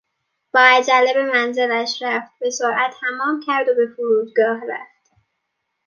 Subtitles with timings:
[0.53, 5.11] با عجله به منزلش رفت، به سرعت حمام کرد و به فرودگاه رفت.